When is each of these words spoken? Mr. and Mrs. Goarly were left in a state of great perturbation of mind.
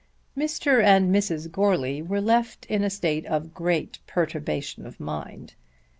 Mr. 0.35 0.83
and 0.83 1.13
Mrs. 1.13 1.47
Goarly 1.51 2.01
were 2.01 2.21
left 2.21 2.65
in 2.65 2.83
a 2.83 2.89
state 2.89 3.23
of 3.27 3.53
great 3.53 3.99
perturbation 4.07 4.83
of 4.87 4.99
mind. 4.99 5.53